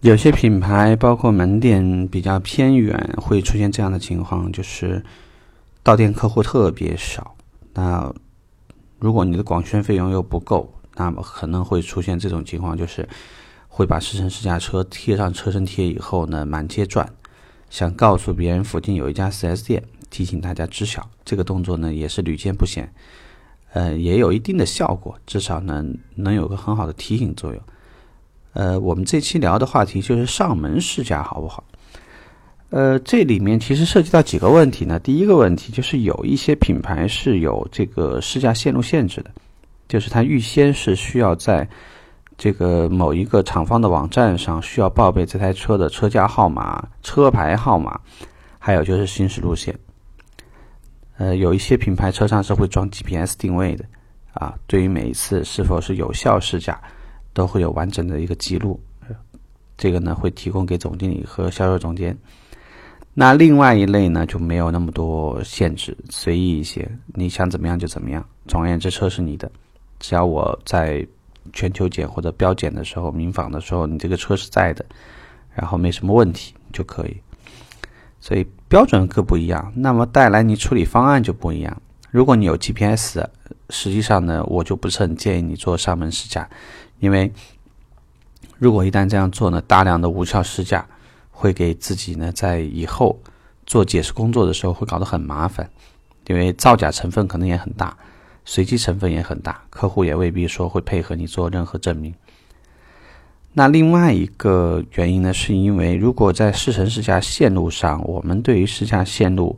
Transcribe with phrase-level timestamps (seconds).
[0.00, 5.04] 有些品牌包括门店比较偏远，会出现这样的情况，就是
[5.82, 7.34] 到店客户特别少。
[7.74, 8.14] 那
[9.00, 13.08] 如果你的广宣费用又不够，那么可能会出现这种情况，就是
[13.66, 17.08] 会把试乘试驾车贴上车身贴以后呢，满街转，
[17.68, 21.10] 想告诉别人附近有一家 4S 店，提醒大家知晓。
[21.24, 22.88] 这个动作呢，也是屡见不鲜，
[23.72, 25.84] 呃，也有一定的效果，至少呢，
[26.14, 27.60] 能有个很好的提醒作用。
[28.58, 31.62] 呃，我们这期聊的话题就是上门试驾好不好？
[32.70, 34.98] 呃，这里面其实涉及到几个问题呢。
[34.98, 39.30] 第一个问题就是有一些品牌是有这个试驾线路限制的，
[39.86, 41.68] 就是它预先是需要在
[42.36, 48.00] 这个某一个厂方的网站上需要报备这台车的车架号码、车牌号码，
[48.58, 49.72] 还有就是行驶路线。
[51.16, 53.84] 呃，有一些品牌车上是会装 GPS 定位的，
[54.32, 56.80] 啊，对于每一次是否是有效试驾，
[57.38, 58.80] 都会有完整的一个记录。
[59.76, 62.18] 这个呢会提供给总经理和销售总监。
[63.14, 68.24] 那另外一类呢，就没有那么多限制，随意一些，你想怎么样就怎么样。
[68.48, 69.48] 总而言之，车是你的，
[70.00, 71.06] 只要我在
[71.52, 74.84] 全球检或者标检的时候、民访的时候，你这个车是在的，
[75.54, 77.16] 然后没什么问题就可以。
[78.20, 81.82] 所以标准各不一样，那么带来你处理方案就不一样。
[82.10, 83.24] 如果你有 GPS，
[83.70, 86.48] 实际上呢，我就不是很建议你做上门试驾，
[87.00, 87.32] 因为
[88.58, 90.86] 如果一旦这样做呢，大量的无效试驾。
[91.40, 93.16] 会给自己呢，在以后
[93.64, 95.70] 做解释工作的时候会搞得很麻烦，
[96.26, 97.96] 因为造假成分可能也很大，
[98.44, 102.12] 随机成分也很大，客户也未必说会配合你做任何证明。
[103.52, 109.56] 那另外一个原因呢，是因为如果在试乘试驾线路上，我们对于试驾线路，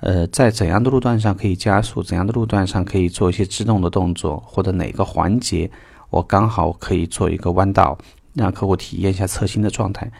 [0.00, 5.70] 呃，在怎样的路段上可以加速，怎样的路段上可以做一些制动的动作，或者哪个环节
[6.10, 7.98] 我刚好可以做一个弯道，
[8.34, 10.10] 让客户体验一下侧倾的状态。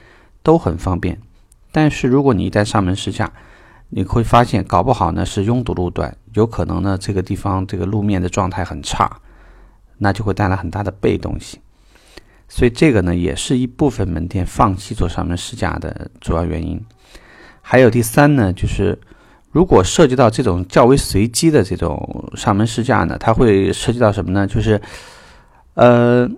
[0.41, 1.21] 都很方便，
[1.73, 3.31] 但是如果你一旦上门试驾，
[3.91, 9.21] 你会发现搞不好呢是拥堵路段，有可能呢这个地方这个路面的状态很差，
[9.99, 11.61] 那就会带来很大的被动性。
[12.49, 16.81] 所以这个呢也是一部分门店放弃做上门试驾的主要原因。
[17.61, 18.99] 还有第三呢，就是
[19.51, 24.47] 如果涉及到这种较为随机的这种上门试驾呢，它会涉及到什么呢？
[24.47, 24.81] 就是
[25.79, 26.29] 呃，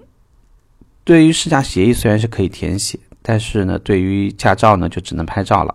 [1.03, 2.99] 对于试驾协议虽然是可以填写。
[3.23, 5.75] 但是呢，对于驾照呢，就只能拍照了。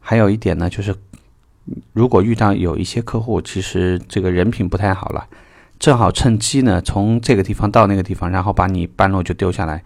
[0.00, 0.92] 还有一点呢，就是
[1.92, 5.28] 如果遇到有一些客户，其实这个人品不太好了，
[5.78, 9.84] 正好趁机呢，从这个地方到那个地方，然后把你半路就丢下来，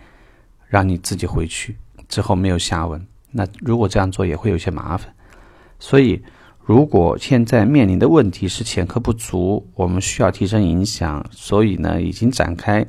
[0.67, 1.77] 让你自己回去，
[2.09, 3.07] 之后没有下文。
[3.33, 5.15] 那如果这样做也会有些麻烦。
[5.79, 6.23] 所以，
[6.67, 12.87] 如果现在面临的问题是前科不足，我们需要提升影响，所以呢，已经展开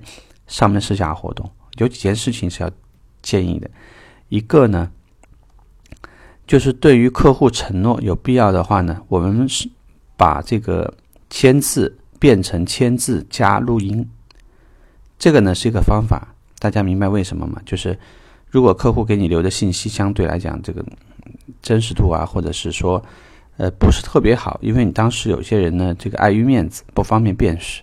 [0.47, 1.49] 上门试驾活动。
[1.77, 2.69] 有几件事情是要。
[3.23, 3.69] 建议的
[4.29, 4.89] 一个呢，
[6.45, 9.69] 就是对于客户承诺有必要的话呢，我们是
[10.15, 10.93] 把这个
[11.29, 14.07] 签字变成签字加录音。
[15.19, 17.61] 这个呢是一个方法，大家明白为什么吗？
[17.65, 17.99] 就是
[18.49, 20.85] 如果客户给你留的信息相对来讲这个
[21.61, 23.03] 真实度啊，或者是说
[23.57, 27.81] 呃不是特别好，因为你当时有些人呢这个碍于面子不方便辨识。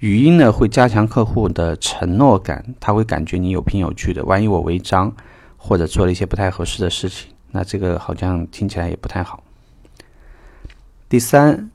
[0.00, 4.24] 语音呢会加强客户的承诺感，他会感觉你有凭有据的。
[4.24, 5.14] 万一我违章
[5.56, 9.42] 或者做了一些不太合适的事情，那这个好像听起来也不太好。
[11.08, 11.70] 第三，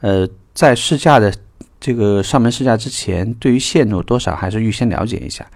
[0.00, 1.32] 呃，在试驾的
[1.78, 5.46] 这个上门试驾之前，对于线路多少还是预先了解一下。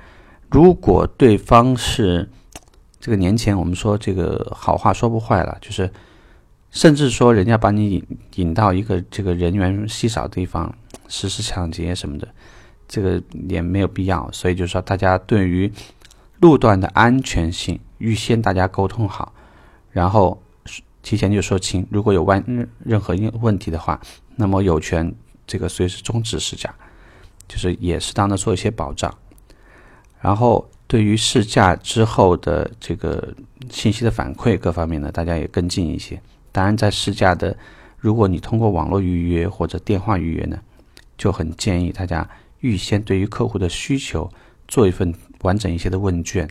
[0.50, 2.30] 如果对方是
[3.00, 5.90] 这个年前我们说这个好话说不坏了，就是
[6.74, 10.70] 甚至说人家把你引引到一个这个人员稀少的地方。
[11.06, 12.26] 实施抢劫什么的，
[12.88, 14.28] 这个也没有必要。
[14.32, 15.70] 所以就是说，大家对于
[16.40, 19.30] 路段的安全性，预先大家沟通好，
[19.92, 20.42] 然后
[21.02, 21.86] 提前就说清。
[21.90, 22.42] 如果有万
[22.82, 24.00] 任何问题的话，
[24.34, 25.14] 那么有权
[25.46, 26.74] 这个随时终止试驾，
[27.46, 29.14] 就是也适当的做一些保障。
[30.22, 33.32] 然后对于试驾之后的这个
[33.70, 36.18] 信息的反馈各方面呢，大家也跟进一些。
[36.54, 37.56] 当然，在试驾的，
[37.98, 40.56] 如果你通过网络预约或者电话预约呢？
[41.18, 42.28] 就很建议大家
[42.60, 44.30] 预先对于客户的需求
[44.68, 45.12] 做一份
[45.42, 46.48] 完整一些的问卷。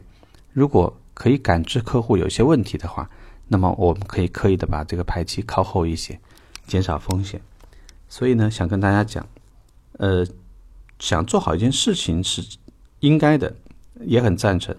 [0.52, 3.10] 如果可以感知客户有些问题的话，
[3.48, 6.20] 那么我们可以刻意的把这个排期靠后一些，
[6.68, 7.40] 减少风险。
[8.10, 9.26] 所以呢，想跟大家讲，
[10.00, 10.28] 呃，
[11.00, 12.46] 想做好一件事情是
[13.00, 13.56] 应该的，
[14.02, 14.76] 也很赞成。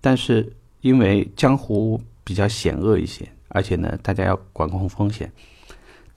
[0.00, 5.32] 但是因为江湖比较险恶一些，而且呢，大家要管控风险，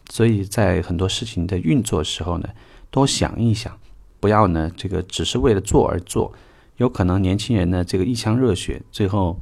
[0.09, 2.49] 所以在很多事情的运作时候呢。
[2.91, 3.77] 多想一想，
[4.21, 6.31] 不要呢，这个只是为了做而做，
[6.77, 9.37] 有可能年轻人的这个一腔热血，最后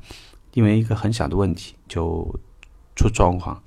[0.54, 2.28] 因为一个很小的问题就
[2.95, 3.62] 出状况。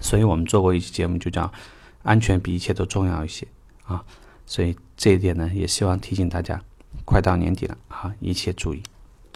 [0.00, 1.52] 所以我们做过一期节目，就叫
[2.04, 3.48] “安全比一切都重要一些”
[3.82, 4.04] 啊。
[4.44, 6.62] 所以这一点呢，也希望提醒大家，
[7.04, 8.80] 快到年底了啊，一切注意。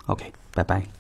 [0.07, 1.00] OK，拜拜。